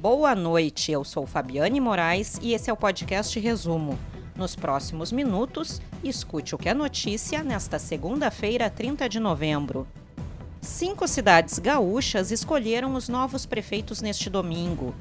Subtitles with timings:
[0.00, 3.98] Boa noite, eu sou Fabiane Moraes e esse é o podcast Resumo.
[4.34, 9.86] Nos próximos minutos, escute o que é notícia nesta segunda-feira, 30 de novembro.
[10.62, 14.94] Cinco cidades gaúchas escolheram os novos prefeitos neste domingo.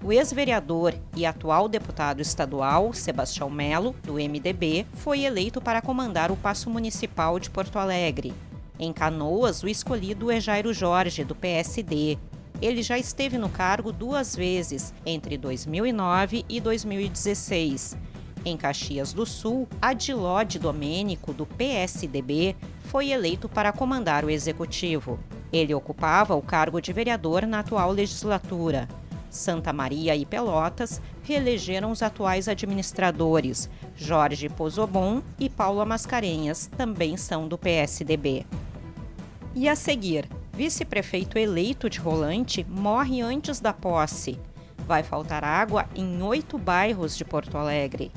[0.00, 6.36] O ex-vereador e atual deputado estadual, Sebastião Melo, do MDB, foi eleito para comandar o
[6.36, 8.32] Paço Municipal de Porto Alegre.
[8.78, 12.16] Em Canoas, o escolhido é Jairo Jorge, do PSD.
[12.60, 17.96] Ele já esteve no cargo duas vezes, entre 2009 e 2016.
[18.44, 25.18] Em Caxias do Sul, Adilode Domênico, do PSDB, foi eleito para comandar o executivo.
[25.52, 28.88] Ele ocupava o cargo de vereador na atual legislatura.
[29.28, 33.68] Santa Maria e Pelotas reelegeram os atuais administradores.
[33.94, 38.46] Jorge Pozobon e Paula Mascarenhas também são do PSDB.
[39.54, 44.40] E a seguir, vice-prefeito eleito de Rolante morre antes da posse.
[44.86, 48.10] Vai faltar água em oito bairros de Porto Alegre.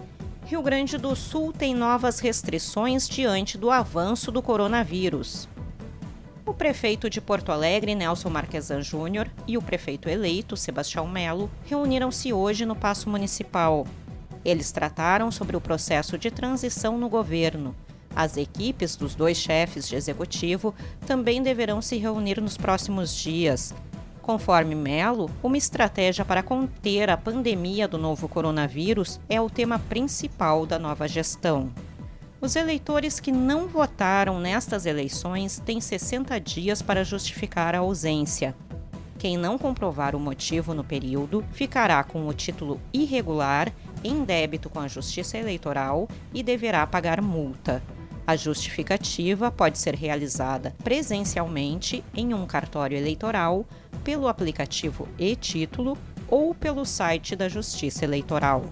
[0.45, 5.49] Rio Grande do Sul tem novas restrições diante do avanço do coronavírus.
[6.45, 12.31] O prefeito de Porto Alegre, Nelson Marquesan Júnior, e o prefeito eleito, Sebastião Melo, reuniram-se
[12.31, 13.85] hoje no Paço Municipal.
[14.45, 17.75] Eles trataram sobre o processo de transição no governo.
[18.15, 20.73] As equipes dos dois chefes de executivo
[21.05, 23.73] também deverão se reunir nos próximos dias.
[24.21, 30.65] Conforme Melo, uma estratégia para conter a pandemia do novo coronavírus é o tema principal
[30.65, 31.71] da nova gestão.
[32.41, 38.55] Os eleitores que não votaram nestas eleições têm 60 dias para justificar a ausência.
[39.17, 44.79] Quem não comprovar o motivo no período ficará com o título irregular em débito com
[44.79, 47.83] a Justiça Eleitoral e deverá pagar multa.
[48.29, 53.65] A justificativa pode ser realizada presencialmente em um cartório eleitoral,
[54.03, 58.65] pelo aplicativo e-título ou pelo site da Justiça Eleitoral.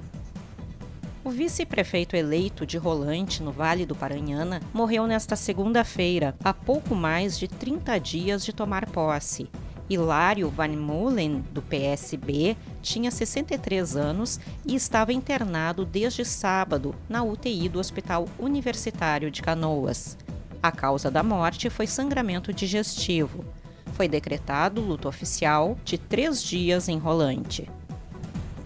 [1.24, 7.40] O vice-prefeito eleito de Rolante, no Vale do Paranhana, morreu nesta segunda-feira, há pouco mais
[7.40, 9.50] de 30 dias de tomar posse.
[9.90, 17.70] Hilário Van Mullen, do PSB, tinha 63 anos e estava internado desde sábado na UTI
[17.70, 20.18] do Hospital Universitário de Canoas.
[20.62, 23.46] A causa da morte foi sangramento digestivo.
[23.94, 27.70] Foi decretado luto oficial de três dias em Rolante.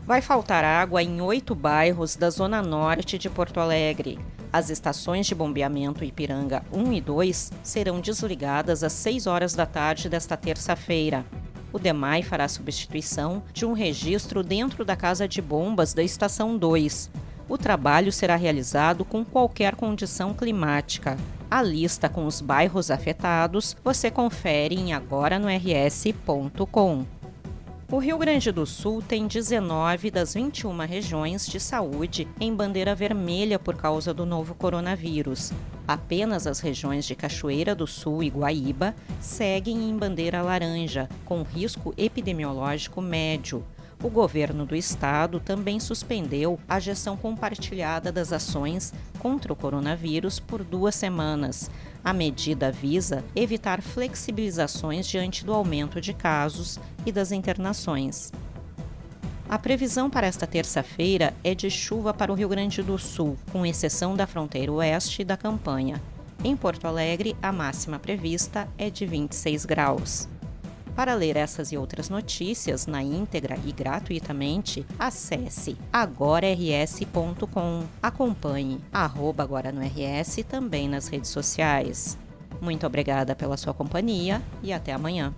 [0.05, 4.17] Vai faltar água em oito bairros da zona norte de Porto Alegre.
[4.53, 10.09] As estações de bombeamento Ipiranga 1 e 2 serão desligadas às 6 horas da tarde
[10.09, 11.25] desta terça-feira.
[11.71, 17.09] O DEMAI fará substituição de um registro dentro da casa de bombas da estação 2.
[17.47, 21.15] O trabalho será realizado com qualquer condição climática.
[21.49, 27.05] A lista com os bairros afetados você confere em agora-no-rs.com.
[27.91, 33.59] O Rio Grande do Sul tem 19 das 21 regiões de saúde em bandeira vermelha
[33.59, 35.51] por causa do novo coronavírus.
[35.85, 41.93] Apenas as regiões de Cachoeira do Sul e Guaíba seguem em bandeira laranja, com risco
[41.97, 43.61] epidemiológico médio
[44.03, 50.63] o governo do estado também suspendeu a gestão compartilhada das ações contra o coronavírus por
[50.63, 51.69] duas semanas.
[52.03, 58.31] A medida visa evitar flexibilizações diante do aumento de casos e das internações.
[59.47, 63.65] A previsão para esta terça-feira é de chuva para o Rio Grande do Sul, com
[63.65, 66.01] exceção da fronteira oeste da campanha.
[66.43, 70.27] Em Porto Alegre, a máxima prevista é de 26 graus.
[70.95, 77.83] Para ler essas e outras notícias na íntegra e gratuitamente, acesse agorars.com.
[78.01, 82.17] Acompanhe arroba agora no RS também nas redes sociais.
[82.59, 85.33] Muito obrigada pela sua companhia e até amanhã.